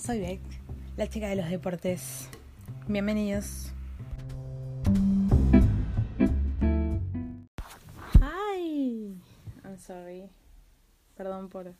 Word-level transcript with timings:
Soy 0.00 0.18
Beck, 0.18 0.40
la 0.96 1.06
chica 1.08 1.28
de 1.28 1.36
los 1.36 1.50
deportes. 1.50 2.30
Bienvenidos. 2.88 3.70
Hi. 8.18 9.14
I'm 9.62 9.78
sorry. 9.78 10.30
Perdón 11.18 11.50
por 11.50 11.74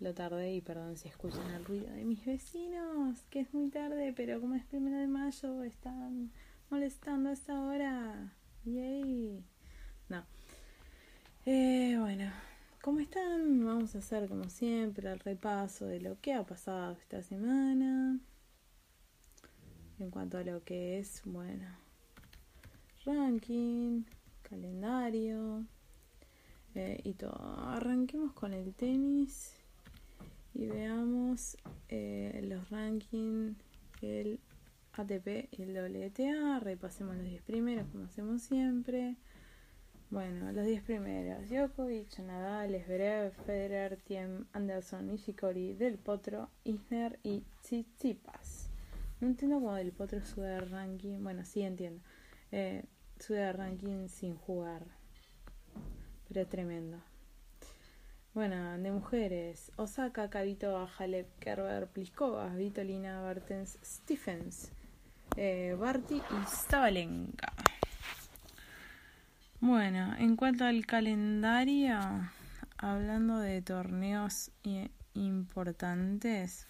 lo 0.00 0.14
tarde 0.14 0.54
y 0.54 0.62
perdón 0.62 0.96
si 0.96 1.08
escuchan 1.08 1.50
el 1.50 1.66
ruido 1.66 1.92
de 1.92 2.06
mis 2.06 2.24
vecinos, 2.24 3.20
que 3.28 3.40
es 3.40 3.52
muy 3.52 3.68
tarde, 3.68 4.14
pero 4.16 4.40
como 4.40 4.54
es 4.54 4.64
primero 4.64 4.96
de 4.96 5.06
mayo, 5.06 5.62
están 5.62 6.32
molestando 6.70 7.28
a 7.28 7.34
esta 7.34 7.60
hora. 7.60 8.32
Yay. 8.64 9.44
No. 10.08 10.24
Eh, 11.44 11.94
bueno, 12.00 12.32
¿cómo 12.82 13.00
están? 13.00 13.64
Vamos 13.64 13.94
a 13.94 13.98
hacer 13.98 14.28
como 14.28 14.44
siempre 14.48 15.10
el 15.10 15.18
repaso 15.18 15.86
de 15.86 16.00
lo 16.00 16.18
que 16.20 16.32
ha 16.32 16.44
pasado 16.44 16.92
esta 16.92 17.22
semana. 17.22 18.18
En 19.98 20.10
cuanto 20.10 20.38
a 20.38 20.44
lo 20.44 20.64
que 20.64 20.98
es, 20.98 21.20
bueno, 21.26 21.66
ranking, 23.04 24.04
calendario 24.42 25.66
eh, 26.74 27.00
y 27.04 27.12
todo. 27.12 27.38
Arranquemos 27.68 28.32
con 28.32 28.54
el 28.54 28.72
tenis 28.74 29.54
y 30.54 30.66
veamos 30.66 31.58
eh, 31.90 32.40
los 32.48 32.70
rankings, 32.70 33.58
el 34.00 34.40
ATP 34.94 35.48
y 35.50 35.62
el 35.62 35.76
WTA. 35.76 36.60
Repasemos 36.60 37.14
los 37.16 37.26
10 37.26 37.42
primeros 37.42 37.86
como 37.88 38.04
hacemos 38.04 38.40
siempre. 38.40 39.16
Bueno, 40.10 40.50
los 40.50 40.66
10 40.66 40.82
primeros: 40.82 41.48
Djokovic, 41.48 42.18
Nadal, 42.18 42.82
Zverev, 42.84 43.32
Federer, 43.46 43.96
Tiem, 43.96 44.44
Anderson, 44.52 45.06
Nishikori, 45.06 45.74
Del 45.74 45.98
Potro, 45.98 46.50
Isner 46.64 47.20
y 47.22 47.44
Tsitsipas. 47.62 48.70
No 49.20 49.28
entiendo 49.28 49.60
cómo 49.60 49.74
Del 49.74 49.92
Potro 49.92 50.20
sube 50.26 50.48
de 50.48 50.60
ranking. 50.62 51.22
Bueno, 51.22 51.44
sí 51.44 51.62
entiendo. 51.62 52.02
Eh, 52.50 52.82
sube 53.20 53.38
de 53.38 53.52
ranking 53.52 54.08
sin 54.08 54.34
jugar. 54.34 54.84
Pero 56.26 56.40
es 56.40 56.48
tremendo. 56.48 57.00
Bueno, 58.34 58.78
de 58.78 58.90
mujeres: 58.90 59.70
Osaka, 59.76 60.28
Kavito, 60.28 60.88
Halep, 60.98 61.38
Kerber, 61.38 61.86
Pliskova, 61.86 62.48
Vitolina, 62.56 63.22
Bartens, 63.22 63.78
Stephens, 63.84 64.72
eh, 65.36 65.76
Barty 65.78 66.16
y 66.16 66.46
Zabalenka. 66.48 67.52
Bueno, 69.62 70.14
en 70.18 70.36
cuanto 70.36 70.64
al 70.64 70.86
calendario, 70.86 71.98
hablando 72.78 73.38
de 73.38 73.60
torneos 73.60 74.50
importantes, 75.12 76.66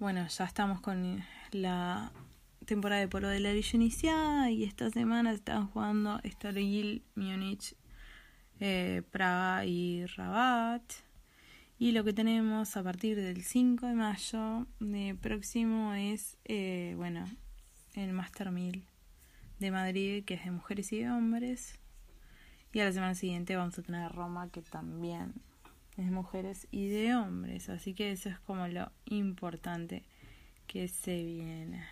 bueno, 0.00 0.26
ya 0.26 0.44
estamos 0.44 0.80
con 0.80 1.22
la 1.52 2.10
temporada 2.66 3.00
de 3.00 3.06
polo 3.06 3.28
de 3.28 3.38
la 3.38 3.52
Villa 3.52 3.70
iniciada 3.74 4.50
y 4.50 4.64
esta 4.64 4.90
semana 4.90 5.30
están 5.30 5.68
jugando 5.68 6.18
Estoril, 6.24 7.04
Múnich, 7.14 7.76
eh, 8.58 9.02
Praga 9.12 9.64
y 9.66 10.06
Rabat. 10.06 10.82
Y 11.78 11.92
lo 11.92 12.02
que 12.02 12.12
tenemos 12.12 12.76
a 12.76 12.82
partir 12.82 13.16
del 13.16 13.44
5 13.44 13.86
de 13.86 13.94
mayo 13.94 14.66
de 14.80 15.14
próximo 15.14 15.94
es, 15.94 16.36
eh, 16.46 16.94
bueno, 16.96 17.26
el 17.94 18.12
Master 18.12 18.50
1000 18.50 18.93
de 19.58 19.70
Madrid, 19.70 20.24
que 20.24 20.34
es 20.34 20.44
de 20.44 20.50
mujeres 20.50 20.92
y 20.92 21.00
de 21.00 21.10
hombres. 21.10 21.78
Y 22.72 22.80
a 22.80 22.84
la 22.84 22.92
semana 22.92 23.14
siguiente 23.14 23.56
vamos 23.56 23.78
a 23.78 23.82
tener 23.82 24.10
Roma, 24.12 24.50
que 24.50 24.62
también 24.62 25.34
es 25.96 26.04
de 26.04 26.10
mujeres 26.10 26.66
y 26.70 26.88
de 26.88 27.14
hombres. 27.14 27.68
Así 27.68 27.94
que 27.94 28.12
eso 28.12 28.28
es 28.28 28.38
como 28.40 28.66
lo 28.68 28.90
importante 29.06 30.04
que 30.66 30.88
se 30.88 31.22
viene. 31.22 31.86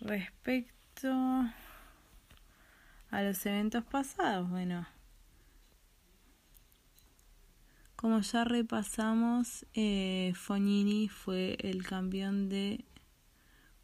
Respecto 0.00 1.10
a 3.10 3.22
los 3.22 3.44
eventos 3.46 3.84
pasados, 3.84 4.48
bueno, 4.50 4.86
como 7.96 8.20
ya 8.20 8.44
repasamos, 8.44 9.66
eh, 9.74 10.32
Fognini 10.34 11.08
fue 11.08 11.56
el 11.60 11.86
campeón 11.86 12.48
de 12.48 12.84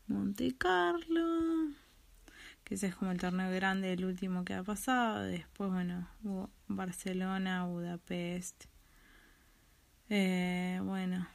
Monte 0.06 0.56
Carlo 0.56 1.74
que 2.66 2.74
ese 2.74 2.88
es 2.88 2.96
como 2.96 3.12
el 3.12 3.18
torneo 3.18 3.48
grande, 3.52 3.92
el 3.92 4.04
último 4.04 4.44
que 4.44 4.52
ha 4.52 4.64
pasado. 4.64 5.22
Después, 5.22 5.70
bueno, 5.70 6.08
hubo 6.24 6.50
Barcelona, 6.66 7.64
Budapest. 7.64 8.64
Eh, 10.10 10.80
bueno, 10.82 11.28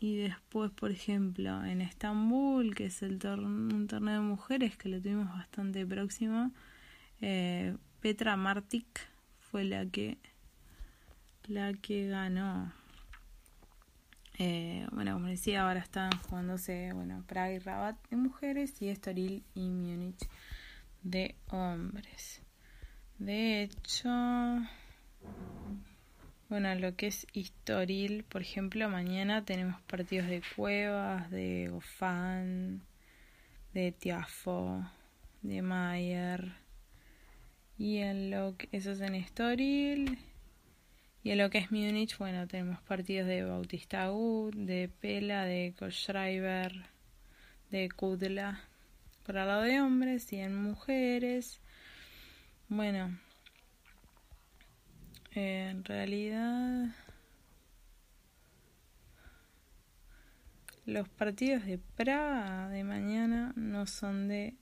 y 0.00 0.16
después, 0.16 0.72
por 0.72 0.90
ejemplo, 0.90 1.64
en 1.64 1.80
Estambul, 1.80 2.74
que 2.74 2.86
es 2.86 3.02
el 3.02 3.20
un 3.24 3.86
torneo 3.86 4.14
de 4.14 4.20
mujeres 4.20 4.76
que 4.76 4.88
lo 4.88 5.00
tuvimos 5.00 5.28
bastante 5.28 5.86
próximo, 5.86 6.50
eh, 7.20 7.76
Petra 8.00 8.36
Martic 8.36 9.00
fue 9.38 9.62
la 9.62 9.86
que 9.86 10.18
la 11.46 11.72
que 11.74 12.08
ganó. 12.08 12.72
Eh, 14.38 14.88
bueno, 14.90 15.12
como 15.12 15.28
decía, 15.28 15.68
ahora 15.68 15.78
están 15.78 16.10
jugándose 16.28 16.92
bueno, 16.92 17.22
Praga 17.28 17.52
y 17.52 17.60
Rabat 17.60 17.96
de 18.10 18.16
mujeres 18.16 18.82
y 18.82 18.88
Estoril 18.88 19.44
y 19.54 19.70
Múnich 19.70 20.28
de 21.04 21.36
hombres. 21.50 22.42
De 23.18 23.62
hecho, 23.62 24.08
bueno, 26.48 26.74
lo 26.74 26.96
que 26.96 27.06
es 27.06 27.26
Historil, 27.32 28.24
por 28.24 28.42
ejemplo, 28.42 28.88
mañana 28.88 29.44
tenemos 29.44 29.80
partidos 29.82 30.26
de 30.28 30.42
Cuevas, 30.56 31.30
de 31.30 31.68
Gofán, 31.70 32.82
de 33.72 33.92
Tiafo, 33.92 34.84
de 35.42 35.62
Mayer. 35.62 36.52
Y 37.78 37.98
en 37.98 38.30
lo 38.30 38.56
que 38.56 38.68
eso 38.72 38.92
es 38.92 39.00
en 39.00 39.14
Estoril. 39.14 40.18
Y 41.22 41.30
en 41.30 41.38
lo 41.38 41.50
que 41.50 41.58
es 41.58 41.70
Múnich, 41.70 42.18
bueno, 42.18 42.46
tenemos 42.46 42.80
partidos 42.82 43.26
de 43.28 43.44
Bautista 43.44 44.08
Gut, 44.08 44.54
de 44.54 44.88
Pela, 44.88 45.44
de 45.44 45.74
Koschreiber, 45.78 46.84
de 47.70 47.88
Kudla 47.88 48.68
por 49.24 49.36
el 49.36 49.46
lado 49.46 49.62
de 49.62 49.80
hombres 49.80 50.32
y 50.32 50.36
en 50.36 50.54
mujeres. 50.54 51.60
Bueno, 52.68 53.18
en 55.32 55.84
realidad 55.84 56.94
los 60.84 61.08
partidos 61.08 61.64
de 61.64 61.78
Praga 61.78 62.68
de 62.68 62.84
mañana 62.84 63.52
no 63.56 63.86
son 63.86 64.28
de 64.28 64.56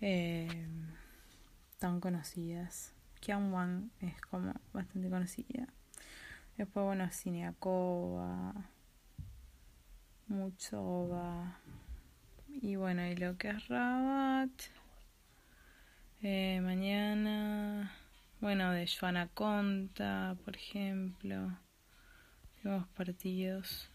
eh, 0.00 0.68
tan 1.78 2.00
conocidas. 2.00 2.94
Kian 3.20 3.90
es 4.00 4.20
como 4.20 4.54
bastante 4.72 5.10
conocida. 5.10 5.66
Después, 6.56 6.84
bueno, 6.84 7.10
Cineacova, 7.10 8.54
Muchova. 10.28 11.58
Y 12.62 12.76
bueno, 12.76 13.06
y 13.06 13.16
lo 13.16 13.36
que 13.36 13.50
es 13.50 13.68
Rabat. 13.68 14.50
Eh, 16.22 16.60
mañana. 16.62 17.92
Bueno, 18.40 18.70
de 18.70 18.86
Joana 18.86 19.28
Conta, 19.28 20.36
por 20.44 20.56
ejemplo. 20.56 21.58
Tenemos 22.62 22.86
partidos. 22.88 23.90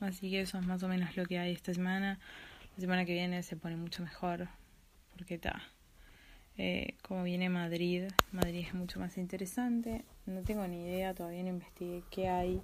Así 0.00 0.30
que 0.30 0.42
eso 0.42 0.58
es 0.58 0.66
más 0.66 0.82
o 0.82 0.88
menos 0.88 1.16
lo 1.16 1.26
que 1.26 1.38
hay 1.38 1.52
esta 1.52 1.74
semana. 1.74 2.18
La 2.76 2.80
semana 2.80 3.04
que 3.04 3.12
viene 3.12 3.42
se 3.42 3.56
pone 3.56 3.76
mucho 3.76 4.02
mejor. 4.02 4.48
Porque 5.16 5.34
está. 5.34 5.60
Eh, 6.56 6.96
como 7.02 7.24
viene 7.24 7.48
Madrid, 7.48 8.04
Madrid 8.32 8.64
es 8.66 8.74
mucho 8.74 9.00
más 9.00 9.18
interesante. 9.18 10.04
No 10.26 10.42
tengo 10.42 10.66
ni 10.66 10.82
idea, 10.82 11.14
todavía 11.14 11.42
no 11.42 11.50
investigué 11.50 12.02
qué 12.10 12.28
hay 12.28 12.62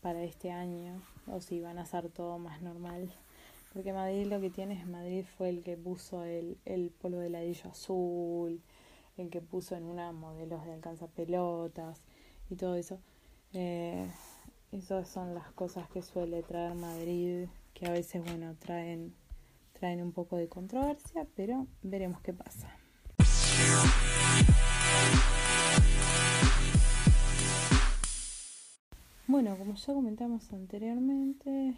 para 0.00 0.22
este 0.22 0.50
año 0.50 1.02
o 1.26 1.40
si 1.40 1.60
van 1.60 1.78
a 1.78 1.82
hacer 1.82 2.08
todo 2.08 2.38
más 2.38 2.62
normal. 2.62 3.12
Porque 3.76 3.92
Madrid 3.92 4.24
lo 4.24 4.40
que 4.40 4.48
tiene 4.48 4.72
es 4.72 4.86
Madrid 4.86 5.26
fue 5.36 5.50
el 5.50 5.62
que 5.62 5.76
puso 5.76 6.24
el, 6.24 6.56
el 6.64 6.88
polvo 6.92 7.18
de 7.18 7.28
ladrillo 7.28 7.68
azul, 7.68 8.62
el 9.18 9.28
que 9.28 9.42
puso 9.42 9.76
en 9.76 9.84
una 9.84 10.12
modelos 10.12 10.64
de 10.64 10.72
alcanzapelotas 10.72 12.00
y 12.48 12.56
todo 12.56 12.74
eso. 12.74 12.98
Eh, 13.52 14.08
esas 14.72 15.06
son 15.10 15.34
las 15.34 15.52
cosas 15.52 15.90
que 15.90 16.00
suele 16.00 16.42
traer 16.42 16.74
Madrid, 16.74 17.48
que 17.74 17.84
a 17.84 17.90
veces, 17.90 18.24
bueno, 18.24 18.56
traen, 18.58 19.14
traen 19.78 20.00
un 20.00 20.12
poco 20.12 20.38
de 20.38 20.48
controversia, 20.48 21.26
pero 21.36 21.66
veremos 21.82 22.22
qué 22.22 22.32
pasa. 22.32 22.74
Bueno, 29.26 29.54
como 29.58 29.74
ya 29.74 29.92
comentamos 29.92 30.50
anteriormente, 30.54 31.74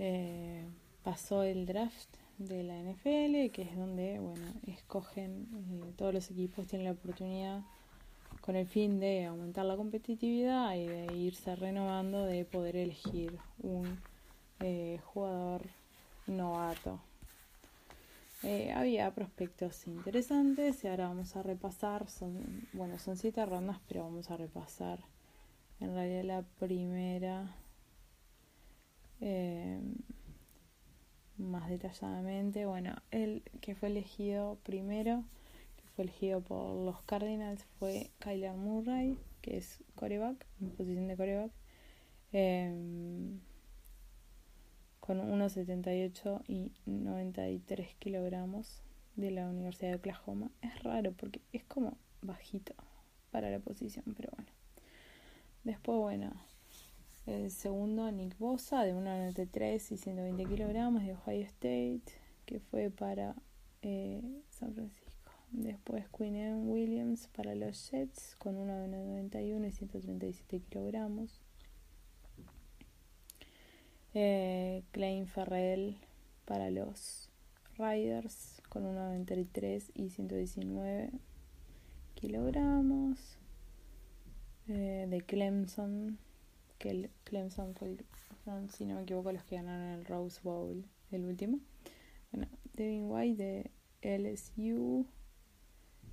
eh, 0.00 0.66
pasó 1.04 1.42
el 1.42 1.66
draft 1.66 2.08
de 2.38 2.64
la 2.64 2.74
NFL, 2.76 3.52
que 3.52 3.62
es 3.62 3.76
donde, 3.76 4.18
bueno, 4.18 4.46
escogen, 4.66 5.46
eh, 5.52 5.92
todos 5.96 6.12
los 6.12 6.30
equipos 6.30 6.66
tienen 6.66 6.86
la 6.86 6.92
oportunidad 6.92 7.62
con 8.40 8.56
el 8.56 8.66
fin 8.66 8.98
de 8.98 9.26
aumentar 9.26 9.64
la 9.64 9.76
competitividad 9.76 10.74
y 10.74 10.86
de 10.86 11.16
irse 11.16 11.54
renovando, 11.54 12.24
de 12.24 12.44
poder 12.44 12.76
elegir 12.76 13.38
un 13.62 14.00
eh, 14.60 14.98
jugador 15.04 15.62
novato. 16.26 17.00
había 18.74 19.14
prospectos 19.14 19.86
interesantes 19.86 20.82
y 20.84 20.88
ahora 20.88 21.08
vamos 21.08 21.36
a 21.36 21.42
repasar, 21.42 22.08
son, 22.10 22.66
bueno, 22.72 22.98
son 22.98 23.16
siete 23.16 23.44
rondas, 23.46 23.78
pero 23.86 24.02
vamos 24.02 24.30
a 24.30 24.36
repasar 24.36 24.98
en 25.80 25.94
realidad 25.94 26.24
la 26.24 26.42
primera 26.58 27.54
eh, 29.20 29.80
más 31.38 31.68
detalladamente. 31.68 32.66
Bueno, 32.66 32.94
el 33.10 33.42
que 33.60 33.74
fue 33.74 33.88
elegido 33.88 34.58
primero, 34.62 35.24
que 35.76 35.88
fue 35.94 36.04
elegido 36.04 36.40
por 36.40 36.74
los 36.74 37.02
Cardinals, 37.02 37.64
fue 37.78 38.10
Kyler 38.18 38.54
Murray, 38.54 39.18
que 39.42 39.56
es 39.56 39.82
coreback, 39.94 40.46
en 40.60 40.70
posición 40.70 41.08
de 41.08 41.16
coreback, 41.16 41.52
em, 42.32 43.40
con 45.00 45.20
1,78 45.20 46.42
y 46.48 46.72
93 46.86 47.94
kilogramos 47.96 48.82
de 49.16 49.30
la 49.30 49.48
Universidad 49.48 49.90
de 49.90 49.96
Oklahoma. 49.96 50.50
Es 50.62 50.82
raro 50.82 51.12
porque 51.12 51.40
es 51.52 51.64
como 51.64 51.98
bajito 52.22 52.74
para 53.30 53.50
la 53.50 53.58
posición, 53.58 54.04
pero 54.16 54.30
bueno. 54.34 54.50
Después, 55.64 55.98
bueno, 55.98 56.32
el 57.26 57.50
segundo, 57.50 58.10
Nick 58.10 58.36
Bosa, 58.38 58.82
de 58.82 58.94
1,93 58.94 59.92
y 59.92 59.96
120 59.96 60.44
kilogramos, 60.44 61.02
de 61.02 61.12
Ohio 61.14 61.44
State, 61.44 62.02
que 62.44 62.60
fue 62.60 62.90
para 62.90 63.34
eh, 63.82 64.22
San 64.50 64.74
Francisco. 64.74 65.32
Después, 65.50 66.04
Quinn 66.16 66.68
Williams 66.68 67.28
para 67.28 67.54
los 67.54 67.90
Jets, 67.90 68.36
con 68.36 68.56
1,91 68.56 69.68
y 69.68 69.70
137 69.70 70.60
kilogramos. 70.68 71.40
Eh, 74.12 74.82
Klein 74.92 75.26
Ferrell 75.26 75.96
para 76.44 76.70
los 76.70 77.30
Riders, 77.78 78.62
con 78.68 78.84
1,93 78.84 79.90
y 79.94 80.10
119 80.10 81.10
kilogramos. 82.14 83.38
Eh, 84.66 85.06
de 85.10 85.20
Clemson, 85.20 86.18
el 86.90 87.10
Clemson 87.24 87.74
fue, 87.74 87.96
si 88.72 88.84
no 88.84 88.96
me 88.96 89.02
equivoco, 89.02 89.32
los 89.32 89.44
que 89.44 89.56
ganaron 89.56 89.98
el 89.98 90.04
Rose 90.04 90.40
Bowl, 90.42 90.84
el 91.10 91.24
último. 91.24 91.58
Bueno, 92.32 92.48
Devin 92.74 93.10
White 93.10 93.70
de 94.02 94.18
LSU 94.18 95.06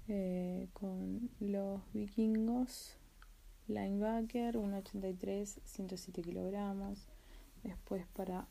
eh, 0.08 0.68
con 0.74 1.30
los 1.40 1.82
vikingos, 1.94 2.96
linebacker, 3.68 4.56
1,83, 4.56 5.60
107 5.64 6.22
kilogramos. 6.22 7.08
Después 7.64 8.06
para 8.14 8.48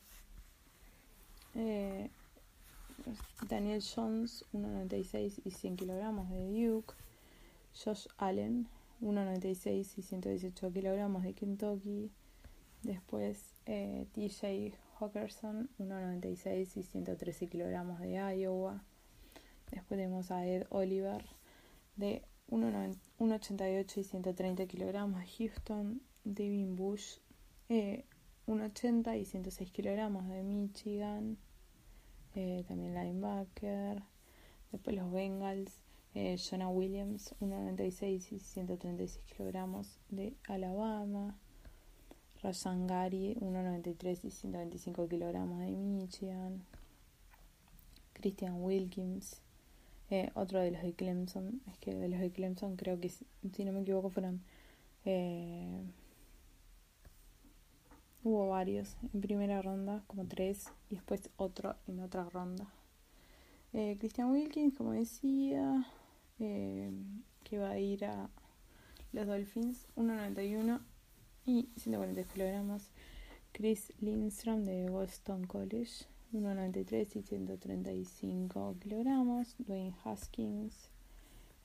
eh, 1.55 2.09
Daniel 3.49 3.83
Jones, 3.83 4.45
1,96 4.53 5.41
y 5.43 5.51
100 5.51 5.75
kilogramos 5.75 6.29
de 6.29 6.67
Duke. 6.67 6.93
Josh 7.73 8.07
Allen, 8.17 8.67
1,96 9.01 9.97
y 9.97 10.01
118 10.01 10.71
kilogramos 10.71 11.23
de 11.23 11.33
Kentucky. 11.33 12.11
Después 12.83 13.53
eh, 13.65 14.07
TJ 14.13 14.77
Hawkerson, 14.99 15.69
1,96 15.79 16.77
y 16.77 16.83
113 16.83 17.47
kilogramos 17.47 17.99
de 17.99 18.13
Iowa. 18.37 18.83
Después 19.71 19.97
tenemos 19.97 20.31
a 20.31 20.45
Ed 20.45 20.65
Oliver 20.69 21.25
de 21.95 22.23
1,88 22.49 23.97
y 23.97 24.03
130 24.03 24.65
kilogramos 24.67 25.19
de 25.19 25.27
Houston. 25.27 26.01
Devin 26.23 26.75
Bush, 26.75 27.17
1,80 27.69 29.13
eh, 29.13 29.19
y 29.19 29.25
106 29.25 29.71
kilogramos 29.71 30.27
de 30.27 30.43
Michigan. 30.43 31.37
Eh, 32.35 32.63
también 32.67 32.93
linebacker. 32.93 34.03
Después 34.71 34.95
los 34.95 35.11
Bengals 35.11 35.80
eh, 36.13 36.35
Jonah 36.37 36.67
Williams, 36.67 37.33
1,96 37.39 38.33
y 38.33 38.39
136 38.39 39.23
kilogramos 39.25 39.97
de 40.09 40.35
Alabama. 40.47 41.37
Rajan 42.43 42.87
Gary, 42.87 43.35
1,93 43.39 44.25
y 44.25 44.31
125 44.31 45.07
kilogramos 45.07 45.59
de 45.59 45.71
Michigan. 45.71 46.63
Christian 48.13 48.61
Wilkins, 48.61 49.41
eh, 50.09 50.31
otro 50.33 50.59
de 50.59 50.71
los 50.71 50.81
de 50.81 50.93
Clemson. 50.93 51.61
Es 51.67 51.77
que 51.77 51.95
de 51.95 52.09
los 52.09 52.19
de 52.19 52.31
Clemson 52.31 52.75
creo 52.75 52.99
que, 52.99 53.09
si 53.09 53.65
no 53.65 53.71
me 53.71 53.81
equivoco, 53.81 54.09
fueron... 54.09 54.41
Eh, 55.05 55.81
hubo 58.23 58.49
varios 58.49 58.97
en 59.13 59.21
primera 59.21 59.61
ronda, 59.61 60.03
como 60.07 60.25
tres, 60.27 60.71
y 60.89 60.95
después 60.95 61.29
otro 61.37 61.75
en 61.87 62.01
otra 62.01 62.25
ronda. 62.29 62.67
Christian 63.71 64.29
Wilkins, 64.31 64.75
como 64.75 64.91
decía, 64.91 65.87
eh, 66.41 66.91
que 67.43 67.57
va 67.59 67.71
a 67.71 67.79
ir 67.79 68.05
a 68.05 68.29
los 69.13 69.27
Dolphins, 69.27 69.87
1,91 69.95 70.81
y 71.45 71.69
140 71.77 72.23
kilogramos. 72.23 72.89
Chris 73.51 73.91
Lindstrom 73.99 74.65
de 74.65 74.89
Boston 74.89 75.45
College, 75.45 76.05
1,93 76.33 77.15
y 77.17 77.21
135 77.21 78.77
kilogramos. 78.79 79.55
Dwayne 79.59 79.93
Haskins, 80.03 80.89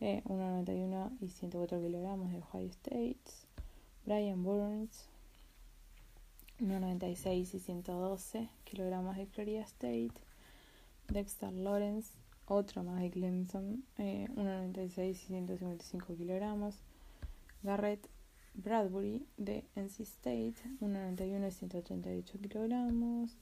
1,91 0.00 1.06
eh, 1.06 1.16
y 1.20 1.28
104 1.28 1.80
kilogramos 1.80 2.30
de 2.32 2.38
Ohio 2.38 2.70
State. 2.70 3.20
Brian 4.04 4.42
Burns, 4.42 5.08
1,96 6.60 7.54
y 7.54 7.58
112 7.60 8.48
kilogramos 8.64 9.16
de 9.16 9.26
Florida 9.26 9.62
State. 9.62 10.12
Dexter 11.08 11.52
Lawrence, 11.52 12.10
otro 12.46 12.82
más 12.82 13.00
de 13.00 13.10
Clemson, 13.10 13.84
eh, 13.98 14.28
1,96 14.36 15.10
y 15.10 15.14
155 15.14 16.16
kilogramos. 16.16 16.82
Garrett 17.62 18.08
Bradbury 18.54 19.26
de 19.36 19.64
NC 19.74 20.00
State, 20.00 20.54
1,91 20.80 21.48
y 21.48 21.50
138 21.50 22.38
kilogramos. 22.40 23.36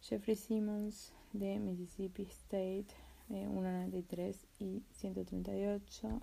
Jeffrey 0.00 0.36
Simmons 0.36 1.12
de 1.32 1.58
Mississippi 1.58 2.22
State, 2.22 2.86
eh, 3.30 3.48
1,93 3.48 4.46
y 4.58 4.82
138 4.92 6.20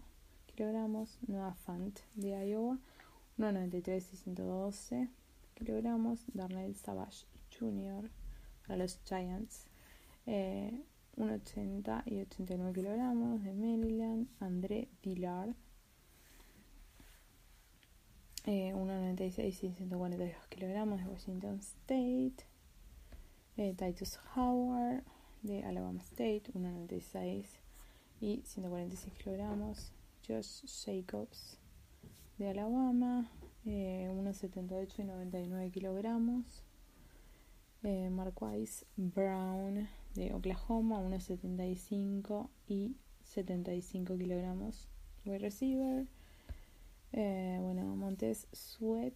kilogramos. 0.47 1.17
Noah 1.27 1.55
Fant 1.55 1.99
de 2.15 2.29
Iowa, 2.47 2.79
1,93 3.37 4.13
y 4.13 4.17
112 4.17 5.09
kilogramos. 5.55 6.25
Darnell 6.33 6.75
Savage 6.75 7.25
Jr. 7.59 8.09
para 8.65 8.77
los 8.77 8.99
Giants. 9.03 9.65
Eh, 10.25 10.83
1,80 11.21 12.01
y 12.07 12.21
89 12.21 12.73
kilogramos 12.73 13.43
de 13.43 13.53
Maryland, 13.53 14.27
André 14.39 14.89
Dillard, 15.03 15.53
eh, 18.45 18.73
1,96 18.73 19.63
y 19.63 19.71
142 19.71 20.47
kilogramos 20.49 20.99
de 20.99 21.07
Washington 21.07 21.59
State, 21.59 22.47
eh, 23.57 23.75
Titus 23.77 24.19
Howard 24.35 25.03
de 25.43 25.63
Alabama 25.63 26.01
State, 26.01 26.51
1,96 26.55 27.45
y 28.19 28.41
146 28.43 29.13
kilogramos, 29.13 29.91
Josh 30.27 30.65
Jacobs 30.65 31.59
de 32.39 32.49
Alabama, 32.49 33.29
eh, 33.65 34.09
1,78 34.11 35.03
y 35.03 35.03
99 35.03 35.69
kilogramos, 35.69 36.63
eh, 37.83 38.09
Marquise 38.09 38.87
Brown 38.97 39.87
de 40.15 40.33
Oklahoma, 40.33 40.99
1,75 40.99 42.49
y 42.67 42.95
75 43.23 44.17
kilogramos. 44.17 44.87
Wide 45.25 45.39
receiver. 45.39 46.07
Eh, 47.13 47.59
bueno, 47.61 47.95
Montes 47.95 48.47
Sweat, 48.51 49.13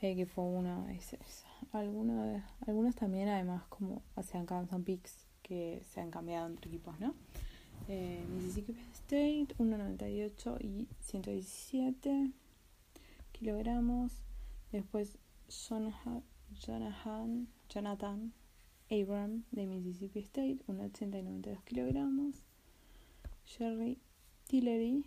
eh, 0.00 0.14
que 0.16 0.26
fue 0.26 0.44
uno, 0.44 0.86
es, 0.88 1.16
algunos 1.72 2.94
también, 2.94 3.28
además, 3.28 3.64
como 3.68 4.02
hacían 4.16 4.44
Kansas 4.44 4.80
Picks 4.82 5.26
que 5.42 5.82
se 5.92 6.00
han 6.00 6.10
cambiado 6.10 6.46
entre 6.46 6.68
equipos, 6.68 6.98
¿no? 7.00 7.14
Eh, 7.88 8.24
Mississippi 8.28 8.76
State, 8.92 9.48
1,98 9.58 10.60
y 10.60 10.88
117 11.00 12.30
kilogramos. 13.32 14.12
Después 14.70 15.18
Jonathan, 15.48 16.22
Jonathan 17.68 18.32
Abram 18.92 19.44
de 19.50 19.66
Mississippi 19.66 20.20
State, 20.20 20.58
1,80 20.66 21.18
y 21.18 21.22
92 21.22 21.62
kilogramos. 21.64 22.44
Jerry 23.46 23.98
Tillery, 24.46 25.06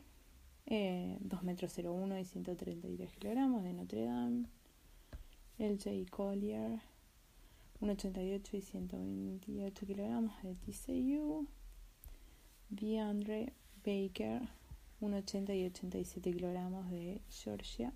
eh, 0.65 1.17
2 1.19 1.43
metros 1.43 1.77
01 1.77 2.17
y 2.17 2.25
133 2.25 3.11
kilogramos 3.13 3.63
de 3.63 3.73
Notre 3.73 4.05
Dame. 4.05 4.47
LJ 5.59 6.09
Collier, 6.09 6.79
1,88 7.79 8.57
y 8.57 8.61
128 8.61 9.85
kilogramos 9.85 10.33
de 10.41 10.55
TCU. 10.55 11.47
DeAndre 12.69 13.53
Baker, 13.85 14.49
1,80 14.99 15.55
y 15.55 15.65
87 15.67 16.33
kilogramos 16.33 16.89
de 16.89 17.21
Georgia. 17.29 17.93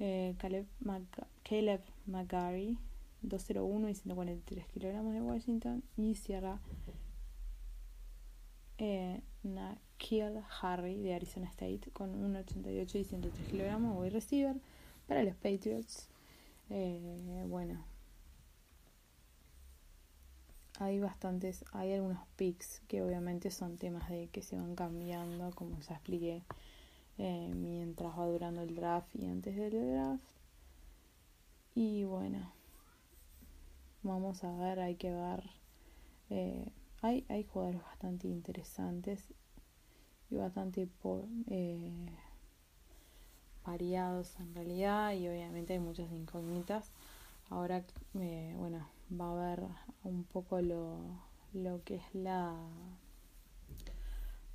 Eh, 0.00 0.34
Caleb, 0.38 0.66
Mag 0.80 1.04
Caleb 1.44 1.82
McGarry, 2.06 2.76
201 3.22 3.88
y 3.88 3.94
143 3.94 4.66
kilogramos 4.66 5.14
de 5.14 5.22
Washington. 5.22 5.82
Y 5.96 6.14
Sierra 6.14 6.60
eh, 8.78 9.20
Nakil 9.42 10.42
Harry 10.62 10.96
de 10.96 11.14
Arizona 11.14 11.48
State 11.48 11.90
con 11.92 12.34
1,88 12.34 12.94
y 12.96 13.04
103 13.04 13.48
kilogramos. 13.48 13.94
Voy 13.94 14.08
receiver 14.08 14.56
para 15.06 15.22
los 15.22 15.34
Patriots. 15.36 16.08
Eh, 16.70 17.44
bueno, 17.48 17.84
hay 20.78 20.98
bastantes, 20.98 21.64
hay 21.72 21.92
algunos 21.92 22.26
picks 22.36 22.80
que 22.88 23.02
obviamente 23.02 23.50
son 23.50 23.76
temas 23.76 24.08
de 24.08 24.28
que 24.28 24.40
se 24.40 24.56
van 24.56 24.74
cambiando, 24.74 25.50
como 25.54 25.78
ya 25.80 25.94
expliqué, 25.94 26.42
eh, 27.18 27.52
mientras 27.54 28.18
va 28.18 28.26
durando 28.26 28.62
el 28.62 28.74
draft 28.74 29.14
y 29.14 29.26
antes 29.26 29.56
del 29.56 29.92
draft. 29.92 30.22
Y 31.74 32.04
bueno, 32.04 32.50
vamos 34.02 34.44
a 34.44 34.52
ver, 34.52 34.80
hay 34.80 34.96
que 34.96 35.10
ver. 35.10 35.50
Eh, 36.30 36.72
hay, 37.02 37.24
hay 37.28 37.44
jugadores 37.44 37.82
bastante 37.82 38.28
interesantes 38.28 39.24
y 40.30 40.36
bastante 40.36 40.88
eh, 41.48 42.06
variados 43.64 44.38
en 44.38 44.54
realidad 44.54 45.12
y 45.12 45.28
obviamente 45.28 45.72
hay 45.74 45.80
muchas 45.80 46.10
incógnitas. 46.12 46.92
Ahora, 47.48 47.84
eh, 48.14 48.54
bueno, 48.56 48.86
va 49.18 49.26
a 49.26 49.32
haber 49.32 49.66
un 50.04 50.24
poco 50.24 50.60
lo, 50.60 50.98
lo 51.52 51.82
que 51.84 51.96
es 51.96 52.14
la 52.14 52.54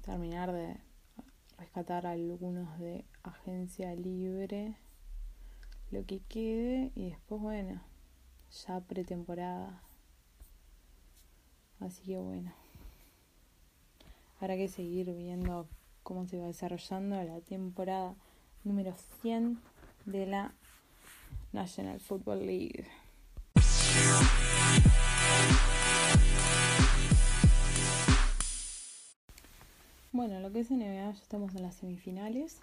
terminar 0.01 0.51
de 0.51 0.77
rescatar 1.57 2.05
algunos 2.05 2.79
de 2.79 3.05
agencia 3.23 3.95
libre 3.95 4.77
lo 5.91 6.05
que 6.05 6.19
quede 6.19 6.91
y 6.95 7.09
después 7.09 7.41
bueno 7.41 7.81
ya 8.55 8.79
pretemporada. 8.79 9.81
Así 11.79 12.03
que 12.03 12.17
bueno. 12.17 12.53
Habrá 14.39 14.55
que 14.55 14.67
seguir 14.67 15.13
viendo 15.13 15.67
cómo 16.03 16.27
se 16.27 16.37
va 16.37 16.47
desarrollando 16.47 17.21
la 17.23 17.39
temporada 17.41 18.15
número 18.63 18.93
100 19.21 19.59
de 20.05 20.25
la 20.25 20.53
National 21.53 21.99
Football 21.99 22.45
League. 22.45 22.85
Bueno, 30.11 30.39
lo 30.39 30.51
que 30.51 30.61
es 30.61 30.71
NBA 30.71 30.93
ya 30.93 31.09
estamos 31.11 31.53
en 31.55 31.63
las 31.63 31.75
semifinales. 31.75 32.59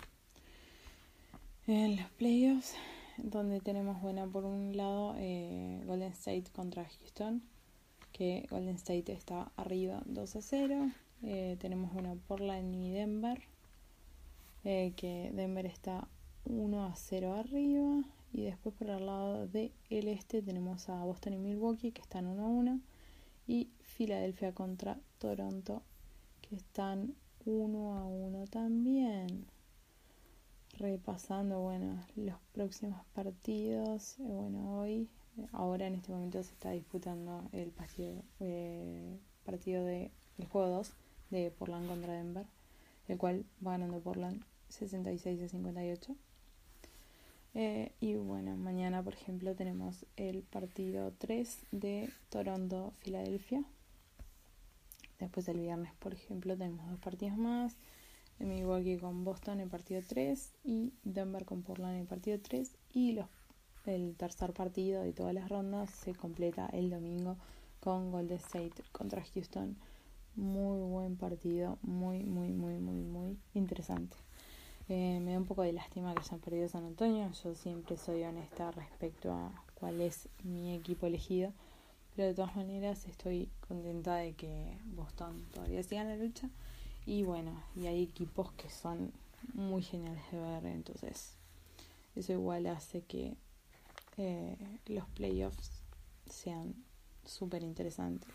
En 1.66 1.96
los 1.96 2.10
playoffs, 2.12 2.74
donde 3.22 3.60
tenemos, 3.60 4.00
bueno, 4.02 4.28
por 4.28 4.44
un 4.44 4.76
lado 4.76 5.14
eh, 5.16 5.82
Golden 5.86 6.12
State 6.12 6.44
contra 6.52 6.84
Houston, 6.84 7.42
que 8.12 8.46
Golden 8.50 8.74
State 8.74 9.12
está 9.12 9.52
arriba 9.56 10.02
2 10.06 10.36
a 10.36 10.42
0. 10.42 10.90
Eh, 11.22 11.56
tenemos, 11.60 11.92
bueno, 11.92 12.18
Portland 12.26 12.74
y 12.74 12.90
Denver, 12.90 13.40
eh, 14.64 14.92
que 14.96 15.30
Denver 15.34 15.66
está 15.66 16.08
1 16.44 16.84
a 16.84 16.94
0 16.94 17.34
arriba. 17.34 18.02
Y 18.32 18.42
después 18.42 18.74
por 18.74 18.88
el 18.88 19.06
lado 19.06 19.46
del 19.46 19.72
este 19.88 20.42
tenemos 20.42 20.88
a 20.88 21.04
Boston 21.04 21.34
y 21.34 21.38
Milwaukee, 21.38 21.92
que 21.92 22.02
están 22.02 22.26
1 22.26 22.42
a 22.42 22.48
1. 22.48 22.80
Y 23.46 23.68
Filadelfia 23.82 24.52
contra 24.52 24.98
Toronto, 25.18 25.82
que 26.40 26.56
están 26.56 27.14
uno 27.44 27.94
a 27.94 28.04
uno 28.04 28.46
también. 28.46 29.46
Repasando, 30.78 31.60
bueno, 31.60 32.04
los 32.16 32.36
próximos 32.52 33.04
partidos. 33.14 34.18
Eh, 34.18 34.22
bueno, 34.24 34.80
hoy, 34.80 35.08
ahora 35.52 35.86
en 35.86 35.94
este 35.94 36.12
momento 36.12 36.42
se 36.42 36.52
está 36.52 36.70
disputando 36.70 37.48
el 37.52 37.70
partido, 37.70 38.22
eh, 38.40 39.18
partido 39.44 39.84
de 39.84 40.10
el 40.38 40.46
juego 40.46 40.68
2 40.68 40.92
de 41.30 41.50
Portland 41.50 41.88
contra 41.88 42.14
Denver, 42.14 42.46
el 43.08 43.18
cual 43.18 43.44
va 43.64 43.72
ganando 43.72 44.00
Portland 44.00 44.42
66 44.70 45.42
a 45.42 45.48
58. 45.48 46.16
Eh, 47.54 47.92
y 48.00 48.14
bueno, 48.14 48.56
mañana, 48.56 49.02
por 49.02 49.12
ejemplo, 49.12 49.54
tenemos 49.54 50.06
el 50.16 50.42
partido 50.42 51.12
3 51.18 51.58
de 51.70 52.10
Toronto-Filadelfia. 52.30 53.62
Después 55.18 55.46
el 55.48 55.60
viernes, 55.60 55.92
por 55.98 56.14
ejemplo, 56.14 56.56
tenemos 56.56 56.90
dos 56.90 56.98
partidos 56.98 57.36
más. 57.36 57.76
Milwaukee 58.44 58.98
con 58.98 59.24
Boston 59.24 59.60
en 59.60 59.68
partido 59.68 60.00
3 60.06 60.52
y 60.64 60.92
Denver 61.04 61.44
con 61.44 61.62
Portland 61.62 61.98
en 61.98 62.06
partido 62.06 62.38
3 62.40 62.76
y 62.92 63.18
el 63.86 64.14
tercer 64.16 64.52
partido 64.52 65.02
de 65.02 65.12
todas 65.12 65.34
las 65.34 65.48
rondas 65.48 65.90
se 65.90 66.14
completa 66.14 66.66
el 66.72 66.90
domingo 66.90 67.36
con 67.80 68.12
Golden 68.12 68.36
State 68.38 68.82
contra 68.92 69.22
Houston. 69.34 69.76
Muy 70.36 70.80
buen 70.80 71.16
partido, 71.16 71.78
muy, 71.82 72.24
muy, 72.24 72.52
muy, 72.52 72.78
muy, 72.78 73.00
muy 73.02 73.38
interesante. 73.54 74.16
Eh, 74.88 75.20
me 75.20 75.32
da 75.32 75.38
un 75.38 75.46
poco 75.46 75.62
de 75.62 75.72
lástima 75.72 76.14
que 76.14 76.20
hayan 76.20 76.40
perdido 76.40 76.68
San 76.68 76.84
Antonio. 76.84 77.30
Yo 77.42 77.54
siempre 77.54 77.96
soy 77.96 78.22
honesta 78.24 78.70
respecto 78.70 79.32
a 79.32 79.52
cuál 79.74 80.00
es 80.00 80.28
mi 80.42 80.74
equipo 80.74 81.06
elegido. 81.06 81.52
Pero 82.14 82.28
de 82.28 82.34
todas 82.34 82.54
maneras 82.56 83.06
estoy 83.06 83.48
contenta 83.66 84.16
de 84.16 84.34
que 84.34 84.76
Boston 84.84 85.46
todavía 85.52 85.82
siga 85.82 86.02
en 86.02 86.08
la 86.08 86.16
lucha. 86.16 86.50
Y 87.04 87.24
bueno, 87.24 87.62
y 87.74 87.86
hay 87.86 88.02
equipos 88.02 88.52
que 88.52 88.70
son 88.70 89.12
muy 89.54 89.82
geniales 89.82 90.22
de 90.30 90.38
ver, 90.38 90.66
entonces 90.66 91.36
eso 92.14 92.32
igual 92.32 92.66
hace 92.66 93.02
que 93.02 93.36
eh, 94.18 94.56
los 94.86 95.08
playoffs 95.08 95.82
sean 96.26 96.74
súper 97.24 97.62
interesantes. 97.62 98.30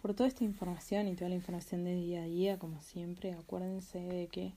Por 0.00 0.14
toda 0.14 0.28
esta 0.28 0.44
información 0.44 1.08
y 1.08 1.16
toda 1.16 1.28
la 1.28 1.34
información 1.34 1.84
de 1.84 1.94
día 1.94 2.22
a 2.22 2.26
día, 2.26 2.58
como 2.58 2.80
siempre, 2.80 3.32
acuérdense 3.34 3.98
de 3.98 4.28
que 4.28 4.54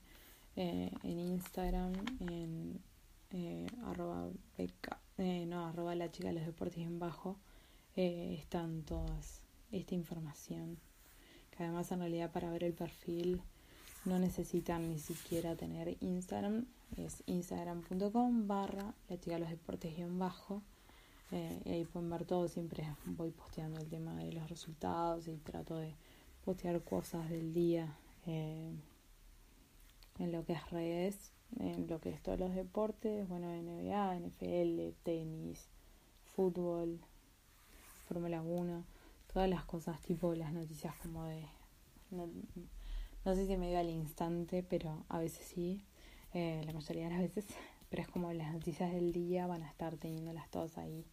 eh, 0.56 0.90
en 1.02 1.18
Instagram, 1.18 1.92
en 2.20 2.80
eh, 3.32 3.66
arroba 3.86 4.28
beca, 4.56 4.98
no, 5.18 5.66
arroba 5.66 5.94
la 5.94 6.10
chica 6.10 6.28
de 6.28 6.34
los 6.34 6.46
deportes 6.46 6.78
en 6.78 6.98
bajo, 6.98 7.36
están 7.94 8.82
todas 8.82 9.42
esta 9.72 9.94
información. 9.94 10.78
Que 11.56 11.64
además 11.64 11.92
en 11.92 12.00
realidad 12.00 12.32
para 12.32 12.50
ver 12.50 12.64
el 12.64 12.72
perfil 12.72 13.42
no 14.04 14.18
necesitan 14.18 14.88
ni 14.88 14.98
siquiera 14.98 15.54
tener 15.54 15.96
Instagram, 16.00 16.66
es 16.96 17.22
instagram.com 17.26 18.48
barra 18.48 18.94
la 19.08 19.18
chica 19.18 19.36
de 19.36 19.40
los 19.40 19.50
deportes 19.50 19.98
en 19.98 20.18
bajo. 20.18 20.62
Eh, 21.30 21.62
y 21.64 21.70
ahí 21.70 21.84
pueden 21.84 22.10
ver 22.10 22.24
todo, 22.24 22.48
siempre 22.48 22.86
voy 23.06 23.30
posteando 23.30 23.80
el 23.80 23.88
tema 23.88 24.14
de 24.16 24.32
los 24.32 24.50
resultados 24.50 25.28
y 25.28 25.36
trato 25.36 25.76
de 25.76 25.94
postear 26.44 26.82
cosas 26.82 27.30
del 27.30 27.54
día 27.54 27.96
en 28.26 28.82
lo 30.18 30.44
que 30.44 30.52
es 30.52 30.70
redes 30.70 31.32
en 31.58 31.86
lo 31.86 32.00
que 32.00 32.10
es 32.10 32.22
todos 32.22 32.38
los 32.38 32.54
deportes, 32.54 33.28
bueno, 33.28 33.48
NBA, 33.48 34.18
NFL, 34.20 34.94
tenis, 35.02 35.68
fútbol, 36.24 37.00
Fórmula 38.08 38.42
1, 38.42 38.84
todas 39.32 39.48
las 39.48 39.64
cosas 39.64 40.00
tipo 40.02 40.34
las 40.34 40.52
noticias 40.52 40.94
como 41.02 41.24
de... 41.24 41.44
No, 42.10 43.34
sé 43.34 43.46
si 43.46 43.56
me 43.56 43.68
dio 43.68 43.78
al 43.78 43.88
instante, 43.88 44.62
pero 44.62 45.04
a 45.08 45.18
veces 45.18 45.46
sí, 45.46 45.84
eh, 46.34 46.62
la 46.66 46.72
mayoría 46.72 47.04
de 47.04 47.10
las 47.10 47.20
veces, 47.20 47.46
pero 47.88 48.02
es 48.02 48.08
como 48.08 48.32
las 48.32 48.52
noticias 48.52 48.92
del 48.92 49.12
día 49.12 49.46
van 49.46 49.62
a 49.62 49.68
estar 49.68 49.96
teniéndolas 49.96 50.50
todas 50.50 50.76
ahí. 50.78 51.04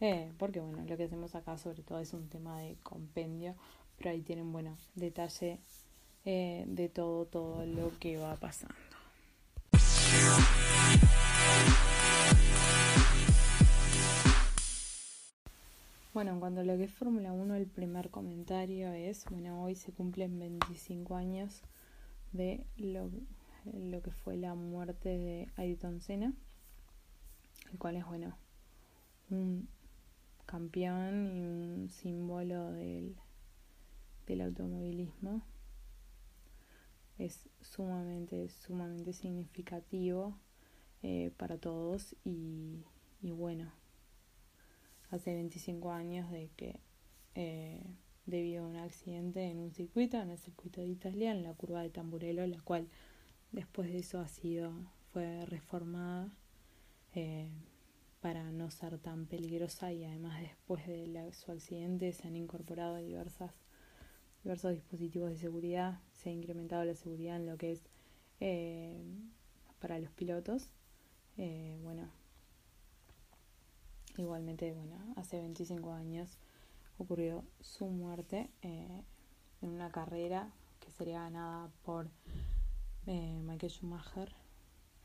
Eh, 0.00 0.32
porque 0.38 0.60
bueno, 0.60 0.84
lo 0.84 0.96
que 0.96 1.04
hacemos 1.04 1.34
acá 1.34 1.56
sobre 1.56 1.82
todo 1.82 2.00
es 2.00 2.12
un 2.12 2.28
tema 2.28 2.58
de 2.60 2.76
compendio, 2.82 3.54
pero 3.96 4.10
ahí 4.10 4.22
tienen, 4.22 4.50
bueno, 4.52 4.76
detalle 4.96 5.60
eh, 6.24 6.64
de 6.66 6.88
todo, 6.88 7.26
todo 7.26 7.64
lo 7.66 7.96
que 7.98 8.16
va 8.16 8.34
pasando. 8.36 8.74
Bueno, 16.14 16.30
en 16.30 16.38
cuanto 16.38 16.60
a 16.60 16.64
lo 16.64 16.76
que 16.76 16.84
es 16.84 16.92
Fórmula 16.92 17.32
1, 17.32 17.56
el 17.56 17.66
primer 17.66 18.08
comentario 18.08 18.92
es, 18.92 19.24
bueno, 19.24 19.64
hoy 19.64 19.74
se 19.74 19.90
cumplen 19.90 20.38
25 20.38 21.16
años 21.16 21.62
de 22.30 22.64
lo, 22.76 23.10
que 24.00 24.12
fue 24.12 24.36
la 24.36 24.54
muerte 24.54 25.08
de 25.08 25.50
Ayrton 25.56 26.00
Senna, 26.00 26.32
el 27.72 27.78
cual 27.80 27.96
es, 27.96 28.06
bueno, 28.06 28.38
un 29.28 29.68
campeón 30.46 31.26
y 31.26 31.40
un 31.40 31.88
símbolo 31.90 32.70
del, 32.70 33.16
del 34.28 34.42
automovilismo. 34.42 35.42
Es 37.18 37.48
sumamente, 37.60 38.50
sumamente 38.50 39.12
significativo 39.12 40.38
eh, 41.02 41.32
para 41.36 41.58
todos 41.58 42.14
y, 42.24 42.84
y 43.20 43.32
bueno 43.32 43.83
hace 45.14 45.34
25 45.34 45.92
años 45.92 46.30
de 46.30 46.50
que 46.56 46.80
eh, 47.34 47.82
debido 48.26 48.64
a 48.64 48.68
un 48.68 48.76
accidente 48.76 49.44
en 49.44 49.58
un 49.58 49.70
circuito, 49.70 50.20
en 50.20 50.30
el 50.30 50.38
circuito 50.38 50.80
de 50.80 50.88
Italia, 50.88 51.30
en 51.30 51.42
la 51.42 51.54
curva 51.54 51.82
de 51.82 51.90
Tamburello, 51.90 52.46
la 52.46 52.60
cual 52.62 52.88
después 53.52 53.88
de 53.90 53.98
eso 53.98 54.20
ha 54.20 54.28
sido, 54.28 54.72
fue 55.12 55.44
reformada 55.46 56.32
eh, 57.14 57.48
para 58.20 58.50
no 58.50 58.70
ser 58.70 58.98
tan 58.98 59.26
peligrosa 59.26 59.92
y 59.92 60.04
además 60.04 60.40
después 60.40 60.86
de 60.86 61.32
su 61.32 61.52
accidente 61.52 62.12
se 62.12 62.26
han 62.26 62.36
incorporado 62.36 62.96
diversas, 62.96 63.52
diversos 64.42 64.72
dispositivos 64.72 65.30
de 65.30 65.36
seguridad, 65.36 66.00
se 66.12 66.30
ha 66.30 66.32
incrementado 66.32 66.84
la 66.84 66.94
seguridad 66.94 67.36
en 67.36 67.46
lo 67.46 67.56
que 67.56 67.72
es 67.72 67.82
eh, 68.40 69.04
para 69.78 69.98
los 69.98 70.10
pilotos. 70.10 70.70
bueno, 71.36 72.10
Igualmente, 74.16 74.72
bueno, 74.72 74.96
hace 75.16 75.40
25 75.40 75.92
años 75.92 76.38
ocurrió 76.98 77.44
su 77.60 77.86
muerte 77.86 78.48
eh, 78.62 79.02
en 79.60 79.70
una 79.70 79.90
carrera 79.90 80.52
que 80.78 80.92
sería 80.92 81.20
ganada 81.20 81.68
por 81.82 82.08
eh, 83.06 83.40
Michael 83.42 83.72
Schumacher. 83.72 84.32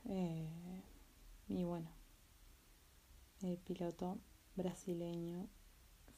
Eh, 0.06 0.84
y 1.48 1.64
bueno, 1.64 1.90
el 3.42 3.58
piloto 3.58 4.20
brasileño 4.56 5.48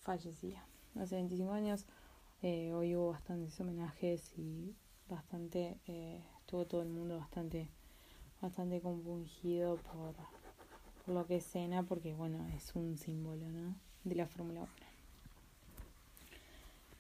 fallecía. 0.02 0.66
Hace 1.00 1.16
25 1.16 1.52
años, 1.54 1.86
hoy 2.42 2.96
hubo 2.98 3.12
bastantes 3.12 3.58
homenajes 3.62 4.38
y 4.38 4.76
bastante, 5.08 5.80
estuvo 6.42 6.66
todo 6.66 6.82
el 6.82 6.90
mundo 6.90 7.18
bastante, 7.18 7.70
bastante 8.42 8.82
compungido 8.82 9.78
por 9.78 10.14
lo 11.12 11.28
que 11.28 11.38
es 11.38 11.46
Cena, 11.46 11.84
porque 11.84 12.14
bueno, 12.14 12.48
es 12.56 12.76
un 12.76 12.98
símbolo, 12.98 13.50
¿no? 13.50 13.76
De 14.04 14.16
la 14.16 14.28
Fórmula 14.28 14.62
1. 14.62 14.70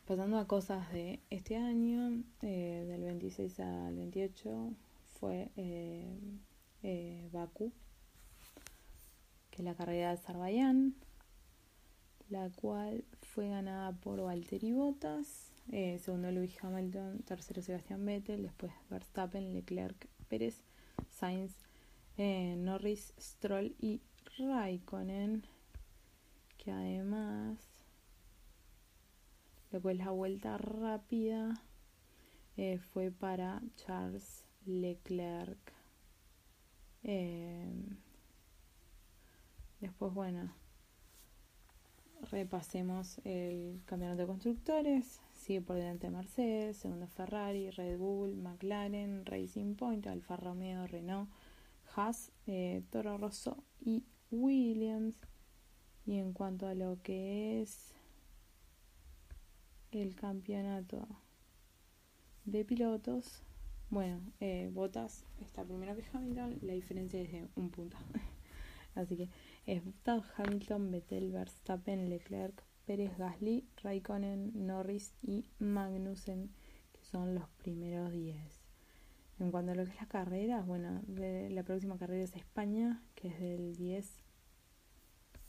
Pasando 0.05 0.37
a 0.39 0.47
cosas 0.47 0.91
de 0.91 1.19
este 1.29 1.55
año, 1.55 2.23
eh, 2.41 2.85
del 2.87 3.03
26 3.03 3.59
al 3.61 3.95
28, 3.95 4.73
fue 5.19 5.49
eh, 5.55 6.17
eh, 6.83 7.29
Baku, 7.31 7.71
que 9.51 9.61
es 9.61 9.63
la 9.63 9.75
carrera 9.75 10.09
de 10.09 10.13
Azerbaiyán, 10.15 10.95
la 12.29 12.49
cual 12.49 13.05
fue 13.21 13.47
ganada 13.49 13.93
por 13.93 14.21
Valtteri 14.21 14.73
Bottas, 14.73 15.51
segundo 15.69 16.31
Lewis 16.31 16.61
Hamilton, 16.61 17.19
tercero 17.19 17.61
Sebastián 17.61 18.03
Vettel, 18.05 18.43
después 18.43 18.73
Verstappen, 18.89 19.53
Leclerc, 19.53 20.07
Pérez, 20.27 20.61
Sainz, 21.09 21.53
eh, 22.23 22.55
Norris, 22.55 23.15
Stroll 23.19 23.75
y 23.79 23.99
Raikkonen, 24.37 25.43
que 26.59 26.71
además 26.71 27.57
lo 29.71 29.89
es 29.89 29.97
la 29.97 30.11
vuelta 30.11 30.55
rápida 30.59 31.63
eh, 32.57 32.77
fue 32.77 33.09
para 33.09 33.63
Charles 33.75 34.45
Leclerc. 34.67 35.73
Eh, 37.01 37.73
después, 39.79 40.13
bueno, 40.13 40.53
repasemos 42.29 43.19
el 43.23 43.81
campeonato 43.85 44.21
de 44.21 44.27
constructores. 44.27 45.21
Sigue 45.33 45.61
por 45.61 45.75
delante 45.75 46.11
Mercedes, 46.11 46.77
segundo 46.77 47.07
Ferrari, 47.07 47.71
Red 47.71 47.97
Bull, 47.97 48.35
McLaren, 48.35 49.25
Racing 49.25 49.73
Point, 49.73 50.05
Alfa 50.05 50.37
Romeo, 50.37 50.85
Renault. 50.85 51.27
Haas, 51.95 52.31
eh, 52.47 52.83
Toro 52.89 53.17
Rosso 53.17 53.63
y 53.79 54.03
Williams. 54.31 55.15
Y 56.05 56.17
en 56.17 56.33
cuanto 56.33 56.67
a 56.67 56.73
lo 56.73 57.01
que 57.03 57.61
es 57.61 57.93
el 59.91 60.15
campeonato 60.15 61.07
de 62.45 62.65
pilotos, 62.65 63.43
bueno, 63.89 64.21
eh, 64.39 64.69
Bottas 64.73 65.25
está 65.41 65.63
primero 65.63 65.95
que 65.95 66.03
Hamilton, 66.13 66.59
la 66.61 66.73
diferencia 66.73 67.21
es 67.21 67.31
de 67.31 67.47
un 67.55 67.69
punto. 67.69 67.97
Así 68.95 69.17
que 69.17 69.29
es 69.65 69.83
Bottas, 69.83 70.23
Hamilton, 70.37 70.91
Vettel, 70.91 71.31
Verstappen, 71.31 72.09
Leclerc, 72.09 72.63
Pérez, 72.85 73.17
Gasly, 73.17 73.67
Raikkonen, 73.83 74.65
Norris 74.65 75.13
y 75.21 75.45
Magnussen, 75.59 76.49
que 76.93 77.03
son 77.03 77.35
los 77.35 77.47
primeros 77.49 78.11
10. 78.11 78.60
En 79.41 79.49
cuanto 79.49 79.71
a 79.71 79.75
lo 79.75 79.83
que 79.85 79.89
es 79.89 79.99
la 79.99 80.05
carrera, 80.05 80.61
bueno, 80.61 81.01
la 81.07 81.63
próxima 81.63 81.97
carrera 81.97 82.23
es 82.23 82.35
España, 82.35 83.01
que 83.15 83.29
es 83.29 83.39
del 83.39 83.75
10 83.75 84.23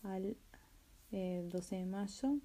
al 0.03 0.39
12 1.11 1.77
eh, 1.77 1.79
de 1.79 1.85
mayo. 1.85 2.39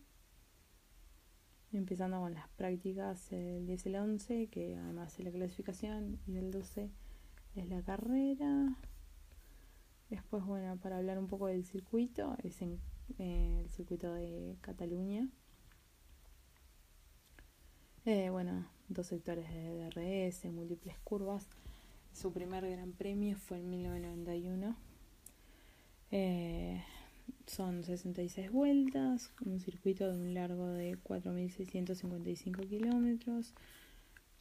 Empezando 1.72 2.20
con 2.20 2.34
las 2.34 2.50
prácticas 2.50 3.32
el 3.32 3.66
10 3.66 3.86
y 3.86 3.90
el 3.90 3.96
11, 3.96 4.48
que 4.48 4.76
además 4.76 5.18
es 5.18 5.24
la 5.24 5.32
clasificación, 5.32 6.20
y 6.28 6.36
el 6.36 6.52
12 6.52 6.92
es 7.56 7.70
la 7.70 7.82
carrera. 7.82 8.78
Después, 10.10 10.44
bueno, 10.44 10.76
para 10.76 10.98
hablar 10.98 11.18
un 11.18 11.28
poco 11.28 11.48
del 11.48 11.64
circuito, 11.64 12.36
es 12.44 12.62
en 12.62 12.78
eh, 13.20 13.62
el 13.62 13.70
circuito 13.70 14.14
de 14.14 14.58
Cataluña. 14.60 15.30
Eh, 18.10 18.30
bueno, 18.30 18.66
dos 18.88 19.08
sectores 19.08 19.52
de 19.52 19.90
DRS, 19.90 20.46
múltiples 20.46 20.98
curvas. 21.00 21.46
Su 22.14 22.32
primer 22.32 22.66
gran 22.66 22.94
premio 22.94 23.36
fue 23.36 23.58
en 23.58 23.70
1991. 23.70 24.78
Eh, 26.12 26.82
son 27.48 27.84
66 27.84 28.50
vueltas, 28.50 29.34
un 29.46 29.60
circuito 29.60 30.10
de 30.10 30.22
un 30.22 30.34
largo 30.34 30.70
de 30.70 30.98
4.655 31.04 32.70
kilómetros, 32.70 33.54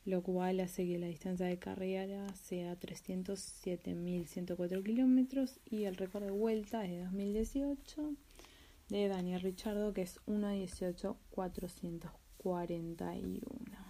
lo 0.04 0.22
cual 0.22 0.60
hace 0.60 0.86
que 0.86 1.00
la 1.00 1.08
distancia 1.08 1.46
de 1.46 1.58
carrera 1.58 2.32
sea 2.36 2.78
307.104 2.78 4.84
kilómetros 4.84 5.58
y 5.68 5.86
el 5.86 5.96
récord 5.96 6.22
de 6.22 6.30
vuelta 6.30 6.84
es 6.84 6.92
de 6.92 7.02
2018 7.02 8.14
de 8.90 9.08
Daniel 9.08 9.40
Richardo 9.40 9.92
que 9.92 10.02
es 10.02 10.20
1.18.441. 12.46 13.86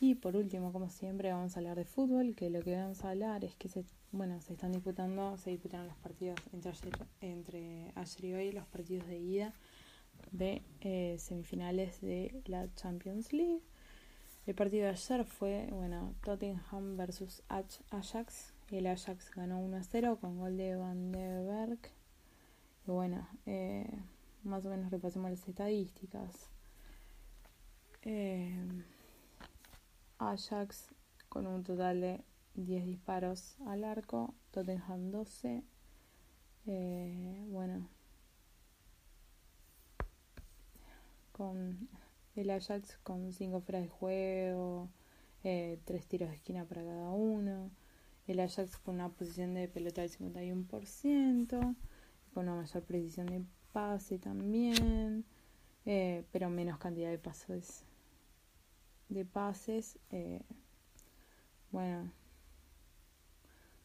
Y 0.00 0.16
por 0.16 0.34
último, 0.34 0.72
como 0.72 0.88
siempre, 0.90 1.30
vamos 1.30 1.56
a 1.56 1.60
hablar 1.60 1.76
de 1.76 1.84
fútbol, 1.84 2.34
que 2.34 2.50
lo 2.50 2.60
que 2.62 2.74
vamos 2.74 3.04
a 3.04 3.10
hablar 3.10 3.44
es 3.44 3.54
que 3.54 3.68
se, 3.68 3.84
bueno, 4.10 4.40
se 4.40 4.54
están 4.54 4.72
disputando, 4.72 5.36
se 5.38 5.50
disputaron 5.50 5.86
los 5.86 5.96
partidos 5.98 6.40
entre 6.52 6.70
ayer, 6.70 6.92
entre 7.20 7.92
ayer 7.94 8.24
y 8.24 8.34
hoy, 8.34 8.50
los 8.52 8.66
partidos 8.66 9.06
de 9.06 9.18
ida 9.18 9.54
de 10.32 10.62
eh, 10.80 11.16
semifinales 11.18 12.00
de 12.00 12.42
la 12.46 12.66
Champions 12.74 13.32
League. 13.32 13.60
El 14.46 14.56
partido 14.56 14.86
de 14.86 14.90
ayer 14.90 15.24
fue, 15.24 15.68
bueno, 15.70 16.14
Tottenham 16.24 16.96
versus 16.96 17.42
Ajax. 17.48 18.51
El 18.72 18.86
Ajax 18.86 19.30
ganó 19.32 19.60
1 19.60 19.76
a 19.76 19.82
0 19.82 20.16
con 20.18 20.38
gol 20.38 20.56
de 20.56 20.76
Van 20.76 21.12
de 21.12 21.44
Berg. 21.44 21.78
Y 22.86 22.90
bueno, 22.90 23.28
eh, 23.44 23.86
más 24.44 24.64
o 24.64 24.70
menos 24.70 24.90
repasemos 24.90 25.30
las 25.30 25.46
estadísticas. 25.46 26.48
Eh, 28.00 28.50
Ajax 30.16 30.94
con 31.28 31.46
un 31.46 31.64
total 31.64 32.00
de 32.00 32.24
10 32.54 32.86
disparos 32.86 33.58
al 33.66 33.84
arco, 33.84 34.34
Tottenham 34.52 35.10
12. 35.10 35.62
Eh, 36.64 37.44
bueno, 37.50 37.90
con 41.32 41.90
el 42.36 42.48
Ajax 42.48 42.96
con 43.02 43.34
5 43.34 43.60
fuera 43.60 43.82
de 43.82 43.88
juego, 43.88 44.88
3 45.42 45.78
eh, 45.78 46.06
tiros 46.08 46.30
de 46.30 46.36
esquina 46.36 46.64
para 46.64 46.82
cada 46.82 47.10
uno. 47.10 47.70
El 48.26 48.40
Ajax 48.40 48.78
con 48.78 48.96
una 48.96 49.08
posición 49.08 49.54
de 49.54 49.68
pelota 49.68 50.02
del 50.02 50.10
51%, 50.10 51.76
con 52.32 52.48
una 52.48 52.54
mayor 52.54 52.82
precisión 52.84 53.26
de 53.26 53.42
pase 53.72 54.18
también, 54.18 55.24
eh, 55.84 56.24
pero 56.30 56.48
menos 56.48 56.78
cantidad 56.78 57.10
de 57.10 57.18
pasos 57.18 57.84
de 59.08 59.24
pases. 59.24 59.98
Eh, 60.10 60.42
bueno, 61.70 62.12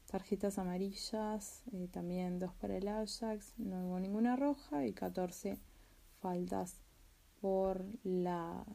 tarjetas 0.07 0.57
amarillas, 0.57 1.63
eh, 1.73 1.87
también 1.91 2.39
dos 2.39 2.53
para 2.53 2.77
el 2.77 2.87
Ajax, 2.87 3.53
no 3.57 3.87
hubo 3.87 3.99
ninguna 3.99 4.35
roja 4.35 4.85
y 4.85 4.93
14 4.93 5.57
faltas 6.21 6.81
por 7.41 7.85
la... 8.03 8.65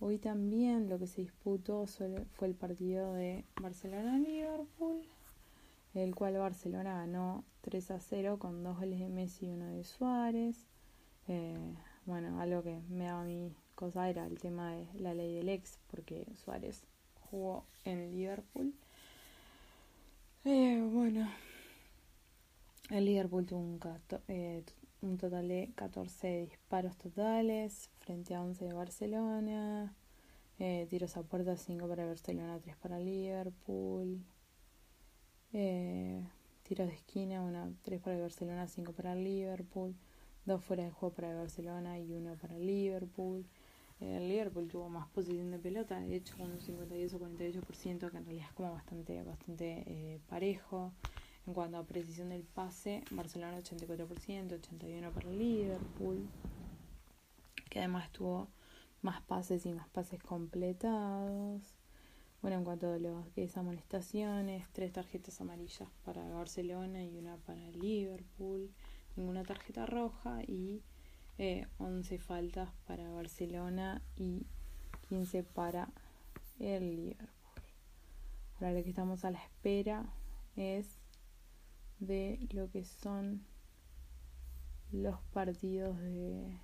Hoy 0.00 0.18
también 0.18 0.88
lo 0.88 0.98
que 0.98 1.08
se 1.08 1.22
disputó 1.22 1.86
fue 1.86 2.48
el 2.48 2.54
partido 2.54 3.14
de 3.14 3.44
Barcelona-Liverpool, 3.60 5.02
el 5.94 6.14
cual 6.14 6.38
Barcelona 6.38 6.98
ganó 6.98 7.44
3 7.62 7.90
a 7.90 8.00
0 8.00 8.38
con 8.38 8.62
dos 8.62 8.78
goles 8.78 9.00
de 9.00 9.08
Messi 9.08 9.46
y 9.46 9.50
uno 9.50 9.66
de 9.66 9.82
Suárez. 9.82 10.68
Eh, 11.26 11.58
bueno, 12.06 12.40
algo 12.40 12.62
que 12.62 12.78
me 12.88 13.06
daba 13.06 13.24
mi 13.24 13.52
cosa 13.74 14.08
era 14.08 14.24
el 14.26 14.38
tema 14.38 14.72
de 14.72 14.86
la 15.00 15.14
ley 15.14 15.34
del 15.34 15.48
ex, 15.48 15.80
porque 15.90 16.26
Suárez 16.44 16.84
jugó 17.30 17.64
en 17.84 18.12
Liverpool. 18.12 18.72
Eh, 20.44 20.80
bueno, 20.92 21.28
el 22.90 23.04
Liverpool 23.04 23.46
tuvo 23.46 23.58
un, 23.58 23.80
eh, 24.28 24.62
un, 25.02 25.16
total 25.18 25.48
de 25.48 25.70
14 25.74 26.46
disparos 26.46 26.96
totales 26.96 27.90
frente 28.00 28.34
a 28.34 28.42
11 28.42 28.64
de 28.64 28.72
Barcelona. 28.72 29.94
Eh, 30.58 30.86
tiros 30.90 31.16
a 31.16 31.22
puerta 31.22 31.56
5 31.56 31.88
para 31.88 32.06
Barcelona, 32.06 32.58
3 32.60 32.76
para 32.76 32.98
Liverpool. 32.98 34.24
Eh, 35.52 36.24
tiros 36.62 36.88
de 36.88 36.94
esquina, 36.94 37.42
1, 37.42 37.74
3 37.82 38.00
para 38.00 38.18
Barcelona, 38.18 38.66
5 38.66 38.92
para 38.92 39.14
Liverpool. 39.14 39.94
2 40.46 40.64
fuera 40.64 40.84
de 40.84 40.90
juego 40.90 41.14
para 41.14 41.34
Barcelona 41.34 41.98
y 41.98 42.12
1 42.12 42.36
para 42.36 42.58
Liverpool. 42.58 43.46
El 44.00 44.28
Liverpool 44.28 44.68
tuvo 44.68 44.88
más 44.88 45.08
posición 45.08 45.50
de 45.50 45.58
pelota, 45.58 45.98
de 45.98 46.14
hecho 46.14 46.36
con 46.36 46.52
un 46.52 46.60
52 46.60 47.14
o 47.14 47.18
48%, 47.18 48.10
que 48.10 48.16
en 48.16 48.24
realidad 48.24 48.46
es 48.48 48.52
como 48.54 48.72
bastante, 48.72 49.22
bastante 49.22 49.82
eh, 49.86 50.20
parejo. 50.28 50.92
En 51.48 51.54
cuanto 51.54 51.78
a 51.78 51.82
precisión 51.82 52.28
del 52.28 52.44
pase, 52.44 53.02
Barcelona 53.10 53.56
84%, 53.56 54.60
81% 54.60 55.10
para 55.10 55.30
Liverpool, 55.30 56.28
que 57.70 57.78
además 57.78 58.12
tuvo 58.12 58.48
más 59.00 59.22
pases 59.22 59.64
y 59.64 59.72
más 59.72 59.88
pases 59.88 60.22
completados. 60.22 61.62
Bueno, 62.42 62.58
en 62.58 62.64
cuanto 62.64 62.92
a 62.92 62.98
lo 62.98 63.24
que 63.34 63.44
es 63.44 63.56
amonestaciones, 63.56 64.68
tres 64.74 64.92
tarjetas 64.92 65.40
amarillas 65.40 65.88
para 66.04 66.22
Barcelona 66.28 67.02
y 67.02 67.16
una 67.16 67.38
para 67.38 67.66
Liverpool, 67.70 68.70
ninguna 69.16 69.42
tarjeta 69.42 69.86
roja 69.86 70.42
y 70.42 70.82
11 71.78 72.14
eh, 72.14 72.18
faltas 72.18 72.68
para 72.86 73.08
Barcelona 73.08 74.02
y 74.16 74.44
15 75.08 75.44
para 75.44 75.88
el 76.58 76.94
Liverpool. 76.94 77.32
Ahora 78.56 78.74
lo 78.74 78.82
que 78.84 78.90
estamos 78.90 79.24
a 79.24 79.30
la 79.30 79.38
espera 79.38 80.04
es 80.54 80.97
de 82.00 82.38
lo 82.52 82.70
que 82.70 82.84
son 82.84 83.44
los 84.92 85.20
partidos 85.32 85.98
de, 85.98 86.58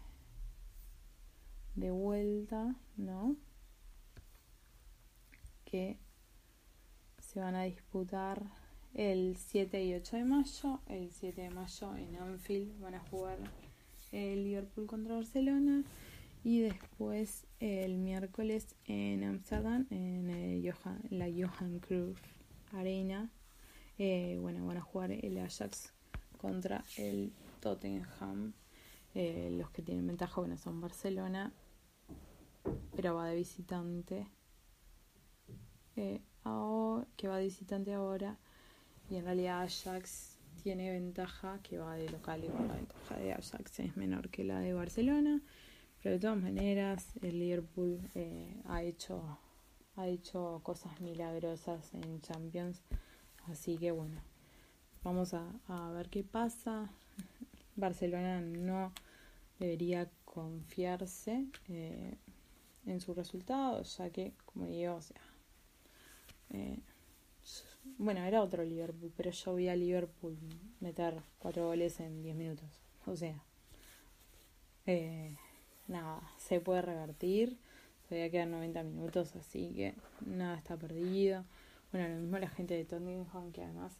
de 1.75 1.90
vuelta, 1.90 2.77
¿no? 2.97 3.37
Que 5.64 5.99
se 7.18 7.40
van 7.40 7.55
a 7.55 7.64
disputar 7.64 8.42
el 8.94 9.37
7 9.37 9.85
y 9.85 9.94
8 9.94 10.16
de 10.16 10.25
mayo. 10.25 10.81
El 10.87 11.11
7 11.11 11.42
de 11.42 11.51
mayo 11.51 11.97
en 11.97 12.16
Anfield 12.16 12.81
van 12.81 12.94
a 12.94 13.01
jugar 13.01 13.38
el 14.12 14.44
Liverpool 14.44 14.87
contra 14.87 15.16
Barcelona 15.16 15.83
y 16.44 16.61
después 16.61 17.47
el 17.59 17.97
miércoles 17.99 18.77
en 18.85 19.25
Amsterdam 19.25 19.87
en 19.90 20.62
la 21.11 21.27
Johan 21.27 21.81
Cruyff 21.81 22.20
Arena 22.73 23.31
eh, 23.98 24.38
bueno 24.40 24.66
van 24.66 24.78
a 24.78 24.80
jugar 24.80 25.12
el 25.12 25.38
Ajax 25.38 25.92
contra 26.38 26.85
el 26.96 27.33
Tottenham. 27.61 28.54
Eh, 29.14 29.50
los 29.57 29.70
que 29.70 29.83
tienen 29.83 30.07
ventaja 30.07 30.40
bueno 30.40 30.57
son 30.59 30.80
Barcelona 30.80 31.52
pero 32.96 33.14
va 33.14 33.28
de 33.28 33.37
visitante. 33.37 34.26
Eh, 35.96 36.20
que 37.16 37.28
va 37.28 37.38
de 37.38 37.44
visitante 37.44 37.94
ahora 37.94 38.37
y 39.09 39.16
en 39.16 39.24
realidad 39.24 39.62
Ajax 39.62 40.38
tiene 40.62 40.90
ventaja 40.90 41.61
que 41.62 41.78
va 41.78 41.94
de 41.94 42.09
local 42.11 42.44
y 42.44 42.48
la 42.48 42.74
ventaja 42.74 43.16
de 43.16 43.33
Ajax 43.33 43.80
es 43.80 43.96
menor 43.96 44.28
que 44.28 44.44
la 44.44 44.59
de 44.59 44.74
Barcelona 44.74 45.40
pero 46.02 46.16
de 46.16 46.20
todas 46.20 46.37
maneras 46.37 47.07
el 47.22 47.38
Liverpool 47.38 48.00
eh, 48.14 48.61
ha 48.66 48.83
hecho 48.83 49.38
ha 49.96 50.09
hecho 50.09 50.61
cosas 50.64 51.00
milagrosas 51.00 51.94
en 51.94 52.20
Champions 52.20 52.83
así 53.48 53.76
que 53.76 53.90
bueno 53.90 54.20
vamos 55.02 55.35
a, 55.35 55.90
ver 55.92 56.09
qué 56.09 56.24
pasa 56.24 56.90
Barcelona 57.76 58.40
no 58.40 58.92
debería 59.59 60.11
confiarse 60.24 61.46
eh, 61.68 62.16
en 62.87 63.00
su 63.00 63.14
resultado 63.14 63.83
ya 63.83 64.11
que 64.11 64.33
como 64.46 64.66
digo 64.66 64.94
o 64.94 65.02
sea 65.02 65.20
eh, 66.50 66.78
bueno, 67.98 68.24
era 68.24 68.42
otro 68.42 68.64
Liverpool, 68.64 69.12
pero 69.16 69.30
yo 69.30 69.54
vi 69.54 69.68
a 69.68 69.76
Liverpool 69.76 70.37
meter 70.80 71.22
cuatro 71.38 71.66
goles 71.66 72.00
en 72.00 72.22
diez 72.22 72.35
minutos. 72.35 72.80
O 73.07 73.14
sea, 73.16 73.42
eh, 74.87 75.37
nada, 75.87 76.22
se 76.38 76.61
puede 76.61 76.83
revertir. 76.83 77.59
Todavía 78.09 78.30
quedan 78.30 78.50
90 78.52 78.83
minutos, 78.83 79.37
así 79.37 79.72
que 79.74 79.94
nada 80.24 80.57
está 80.57 80.76
perdido. 80.76 81.44
Bueno, 81.94 82.09
lo 82.09 82.20
mismo 82.22 82.38
la 82.40 82.48
gente 82.48 82.74
de 82.74 82.85
Tottenham, 82.85 83.52
que 83.52 83.62
además 83.62 83.92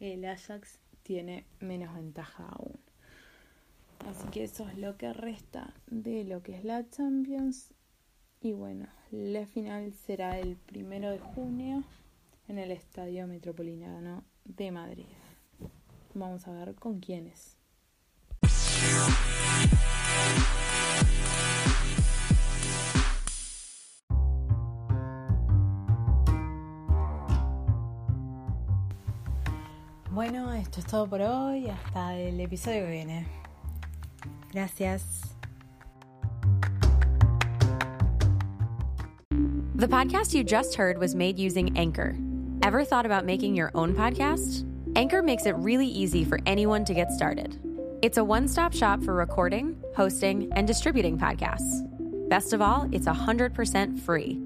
el 0.00 0.24
Ajax 0.24 0.78
tiene 1.02 1.44
menos 1.60 1.94
ventaja 1.94 2.46
aún. 2.48 2.78
Así 4.08 4.26
que 4.28 4.44
eso 4.44 4.66
es 4.66 4.78
lo 4.78 4.96
que 4.96 5.12
resta 5.12 5.74
de 5.86 6.24
lo 6.24 6.42
que 6.42 6.56
es 6.56 6.64
la 6.64 6.88
Champions. 6.88 7.74
Y 8.40 8.52
bueno, 8.52 8.86
la 9.10 9.44
final 9.44 9.92
será 9.92 10.38
el 10.38 10.56
primero 10.56 11.10
de 11.10 11.18
junio 11.18 11.84
en 12.48 12.58
el 12.58 12.70
Estadio 12.70 13.26
Metropolitano 13.26 14.24
de 14.46 14.70
Madrid. 14.70 15.04
Vamos 16.14 16.48
a 16.48 16.52
ver 16.52 16.74
con 16.74 17.00
quiénes. 17.00 17.58
Bueno, 30.16 30.50
esto 30.54 30.80
es 30.80 30.86
todo 30.86 31.06
por 31.06 31.20
hoy. 31.20 31.68
Hasta 31.68 32.16
el 32.16 32.40
episodio 32.40 32.86
que 32.86 32.90
viene. 32.90 33.26
Gracias. 34.50 35.36
The 39.74 39.86
podcast 39.86 40.32
you 40.32 40.42
just 40.42 40.74
heard 40.74 40.96
was 40.96 41.14
made 41.14 41.38
using 41.38 41.76
Anchor. 41.76 42.16
Ever 42.62 42.82
thought 42.82 43.04
about 43.04 43.26
making 43.26 43.54
your 43.54 43.70
own 43.74 43.94
podcast? 43.94 44.64
Anchor 44.96 45.20
makes 45.20 45.44
it 45.44 45.54
really 45.56 45.86
easy 45.86 46.24
for 46.24 46.40
anyone 46.46 46.86
to 46.86 46.94
get 46.94 47.12
started. 47.12 47.60
It's 48.00 48.16
a 48.16 48.24
one 48.24 48.48
stop 48.48 48.72
shop 48.72 49.02
for 49.02 49.12
recording, 49.12 49.76
hosting, 49.94 50.50
and 50.56 50.66
distributing 50.66 51.18
podcasts. 51.18 51.86
Best 52.30 52.54
of 52.54 52.62
all, 52.62 52.88
it's 52.90 53.06
100% 53.06 54.00
free. 54.00 54.45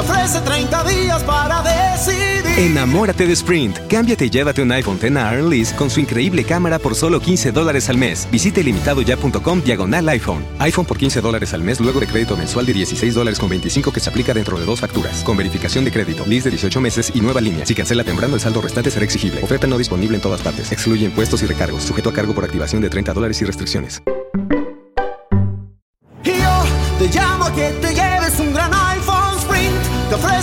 Ofrece 0.00 0.40
30 0.40 0.84
días 0.84 1.22
para 1.24 1.62
decidir. 1.62 2.40
Enamórate 2.56 3.26
de 3.26 3.34
Sprint. 3.34 3.78
Cámbiate 3.88 4.26
y 4.26 4.30
llévate 4.30 4.62
un 4.62 4.72
iPhone 4.72 4.96
X 4.96 5.14
a 5.14 5.32
Lease 5.32 5.76
con 5.76 5.90
su 5.90 6.00
increíble 6.00 6.44
cámara 6.44 6.78
por 6.78 6.94
solo 6.94 7.20
15 7.20 7.52
dólares 7.52 7.90
al 7.90 7.98
mes. 7.98 8.26
Visite 8.30 8.62
limitadoya.com 8.62 9.62
diagonal 9.62 10.08
iPhone. 10.08 10.42
iPhone 10.58 10.86
por 10.86 10.96
15 10.96 11.20
dólares 11.20 11.52
al 11.52 11.62
mes 11.62 11.80
luego 11.80 12.00
de 12.00 12.06
crédito 12.06 12.36
mensual 12.36 12.64
de 12.64 12.72
16 12.72 13.14
dólares 13.14 13.38
con 13.38 13.50
25 13.50 13.92
que 13.92 14.00
se 14.00 14.08
aplica 14.08 14.32
dentro 14.32 14.58
de 14.58 14.64
dos 14.64 14.80
facturas. 14.80 15.22
Con 15.22 15.36
verificación 15.36 15.84
de 15.84 15.92
crédito, 15.92 16.24
lease 16.26 16.44
de 16.44 16.50
18 16.52 16.80
meses 16.80 17.12
y 17.14 17.20
nueva 17.20 17.42
línea. 17.42 17.66
Si 17.66 17.74
cancela 17.74 18.02
temprano, 18.02 18.36
el 18.36 18.40
saldo 18.40 18.62
restante 18.62 18.90
será 18.90 19.04
exigible. 19.04 19.42
Oferta 19.42 19.66
no 19.66 19.76
disponible 19.76 20.16
en 20.16 20.22
todas 20.22 20.40
partes. 20.40 20.72
Excluye 20.72 21.04
impuestos 21.04 21.42
y 21.42 21.46
recargos. 21.46 21.82
Sujeto 21.82 22.08
a 22.08 22.12
cargo 22.14 22.34
por 22.34 22.44
activación 22.44 22.80
de 22.80 22.88
30 22.88 23.12
dólares 23.12 23.40
y 23.42 23.44
restricciones. 23.44 24.02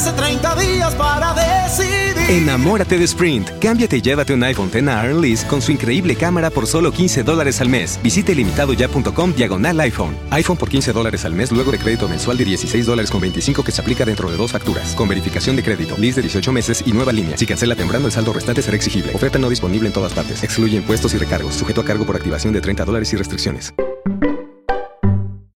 Ofrece 0.07 0.13
30 0.13 0.55
días 0.55 0.95
para 0.95 1.33
decidir. 1.33 2.17
Enamórate 2.29 2.97
de 2.97 3.05
Sprint. 3.05 3.49
Cámbiate 3.59 3.97
y 3.97 4.01
llévate 4.01 4.33
un 4.33 4.43
iPhone 4.43 4.69
X 4.69 4.87
a 4.87 5.03
Lease 5.03 5.47
con 5.47 5.61
su 5.61 5.71
increíble 5.71 6.15
cámara 6.15 6.49
por 6.49 6.67
solo 6.67 6.91
15 6.91 7.23
dólares 7.23 7.61
al 7.61 7.69
mes. 7.69 7.99
Visite 8.03 8.35
limitadoya.com 8.35 9.33
diagonal 9.33 9.79
iPhone. 9.79 10.15
iPhone 10.31 10.57
por 10.57 10.69
15 10.69 10.91
dólares 10.91 11.25
al 11.25 11.33
mes 11.33 11.51
luego 11.51 11.71
de 11.71 11.79
crédito 11.79 12.07
mensual 12.07 12.37
de 12.37 12.45
16 12.45 12.85
dólares 12.85 13.11
con 13.11 13.21
25 13.21 13.63
que 13.63 13.71
se 13.71 13.81
aplica 13.81 14.05
dentro 14.05 14.29
de 14.29 14.37
dos 14.37 14.51
facturas. 14.51 14.93
Con 14.95 15.07
verificación 15.07 15.55
de 15.55 15.63
crédito, 15.63 15.95
lease 15.97 16.17
de 16.17 16.23
18 16.23 16.51
meses 16.51 16.83
y 16.85 16.91
nueva 16.91 17.13
línea. 17.13 17.37
Si 17.37 17.45
cancela 17.45 17.75
temprano, 17.75 18.07
el 18.07 18.11
saldo 18.11 18.33
restante 18.33 18.61
será 18.61 18.75
exigible. 18.75 19.13
Oferta 19.15 19.39
no 19.39 19.49
disponible 19.49 19.87
en 19.87 19.93
todas 19.93 20.13
partes. 20.13 20.43
Excluye 20.43 20.77
impuestos 20.77 21.13
y 21.13 21.17
recargos. 21.17 21.55
Sujeto 21.55 21.81
a 21.81 21.85
cargo 21.85 22.05
por 22.05 22.15
activación 22.15 22.53
de 22.53 22.61
30 22.61 22.85
dólares 22.85 23.11
y 23.13 23.15
restricciones. 23.15 23.73